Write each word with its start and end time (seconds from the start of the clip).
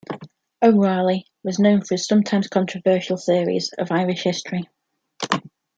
O'Rahilly 0.63 1.25
was 1.43 1.59
known 1.59 1.83
for 1.83 1.93
his 1.93 2.07
sometimes 2.07 2.47
controversial 2.47 3.17
theories 3.17 3.71
of 3.77 3.91
Irish 3.91 4.23
history. 4.23 4.67